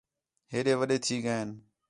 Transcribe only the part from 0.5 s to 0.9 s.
ہیݙے